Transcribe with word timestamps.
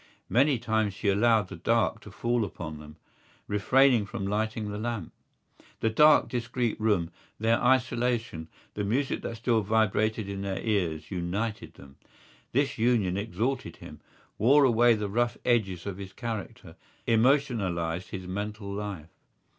Many 0.29 0.57
times 0.57 0.95
she 0.95 1.09
allowed 1.09 1.49
the 1.49 1.55
dark 1.55 1.99
to 1.99 2.09
fall 2.11 2.43
upon 2.43 2.79
them, 2.79 2.95
refraining 3.47 4.07
from 4.07 4.25
lighting 4.25 4.71
the 4.71 4.79
lamp. 4.79 5.13
The 5.79 5.91
dark 5.91 6.27
discreet 6.27 6.81
room, 6.81 7.11
their 7.39 7.63
isolation, 7.63 8.47
the 8.73 8.83
music 8.83 9.21
that 9.21 9.37
still 9.37 9.61
vibrated 9.61 10.27
in 10.27 10.41
their 10.41 10.57
ears 10.61 11.11
united 11.11 11.75
them. 11.75 11.97
This 12.51 12.79
union 12.79 13.15
exalted 13.15 13.75
him, 13.75 13.99
wore 14.39 14.63
away 14.63 14.95
the 14.95 15.07
rough 15.07 15.37
edges 15.45 15.85
of 15.85 15.97
his 15.99 16.13
character, 16.13 16.75
emotionalised 17.05 18.07
his 18.09 18.25
mental 18.25 18.73
life. 18.73 19.11